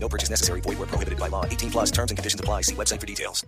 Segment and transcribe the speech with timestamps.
[0.00, 0.60] No purchase necessary.
[0.62, 1.44] Void where prohibited by law.
[1.44, 2.62] 18 plus terms and conditions apply.
[2.62, 3.44] See website for details.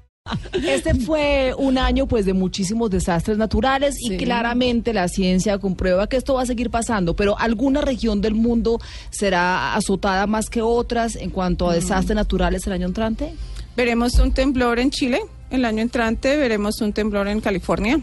[0.52, 6.16] Este fue un año pues de muchísimos desastres naturales y claramente la ciencia comprueba que
[6.16, 8.78] esto va a seguir pasando, pero alguna región del mundo
[9.10, 13.34] será azotada más que otras en cuanto a desastres naturales el año entrante.
[13.76, 18.00] Veremos un temblor en Chile el año entrante, veremos un temblor en California.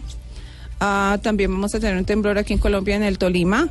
[0.80, 3.68] Ah, también vamos a tener un temblor aquí en Colombia, en el Tolima.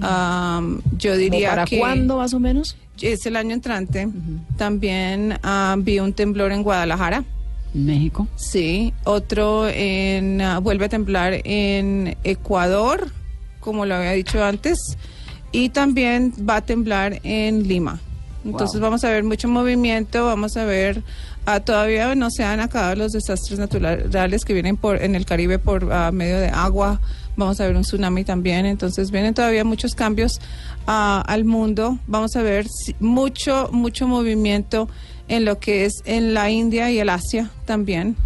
[0.00, 0.60] Ah,
[0.96, 2.76] yo ¿Como diría ¿Para que cuándo más o menos?
[3.00, 4.08] es el año entrante.
[4.56, 7.24] También ah, vi un temblor en Guadalajara.
[7.74, 8.26] México.
[8.36, 13.10] Sí, otro en ah, vuelve a temblar en Ecuador,
[13.60, 14.78] como lo había dicho antes,
[15.52, 18.00] y también va a temblar en Lima.
[18.44, 21.02] Entonces vamos a ver mucho movimiento, vamos a ver
[21.46, 25.58] ah, todavía no se han acabado los desastres naturales que vienen por en el Caribe
[25.58, 27.00] por ah, medio de agua.
[27.36, 30.40] Vamos a ver un tsunami también, entonces vienen todavía muchos cambios
[30.86, 31.98] ah, al mundo.
[32.06, 34.88] Vamos a ver si- mucho mucho movimiento
[35.28, 38.16] en lo que es en la India y el Asia también.